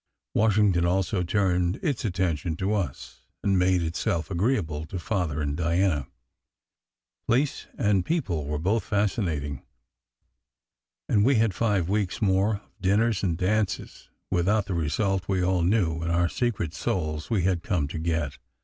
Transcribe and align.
Washington 0.33 0.83
also 0.83 1.21
turned 1.21 1.75
its 1.83 2.03
attention 2.03 2.55
to 2.55 2.73
us, 2.73 3.21
and 3.43 3.59
made 3.59 3.83
itself 3.83 4.31
agreeable 4.31 4.83
to 4.87 4.97
Father 4.97 5.41
and 5.43 5.55
Diana. 5.55 6.07
Place 7.27 7.67
and 7.77 8.03
people 8.03 8.47
were 8.47 8.57
both 8.57 8.83
fascinating; 8.83 9.61
and 11.07 11.23
we 11.23 11.35
had 11.35 11.53
five 11.53 11.87
weeks 11.87 12.19
more 12.19 12.55
of 12.55 12.61
dinners 12.81 13.21
and 13.21 13.37
dances, 13.37 14.09
without 14.31 14.65
the 14.65 14.73
result 14.73 15.27
we 15.29 15.43
all 15.43 15.61
knew 15.61 16.01
in 16.01 16.09
our 16.09 16.27
secret 16.27 16.73
souls 16.73 17.29
we 17.29 17.43
had 17.43 17.61
come 17.61 17.87
to 17.89 17.99
get. 17.99 18.39